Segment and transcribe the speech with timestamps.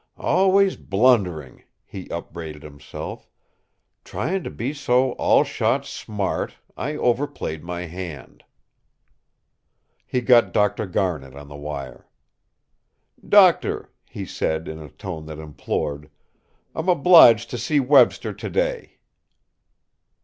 [0.17, 3.29] "Always blundering!" he upbraided himself.
[4.03, 8.43] "Trying to be so all shot smart, I overplayed my hand."
[10.03, 10.87] He got Dr.
[10.87, 12.07] Garnet on the wire.
[13.29, 16.09] "Doctor," he said, in a tone that implored,
[16.73, 18.97] "I'm obliged to see Webster today."